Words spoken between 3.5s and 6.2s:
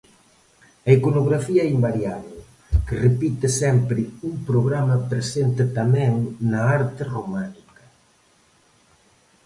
sempre un programa presente tamén